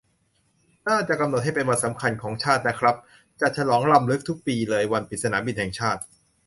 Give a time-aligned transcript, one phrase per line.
[0.87, 2.95] น่าจะกำหนดให้เป็นวันสำคัญของชาตินะครับ
[3.41, 6.01] จัดฉลองรำลึกทุกปีเลย วันปิดสนามบินแห่งชาติ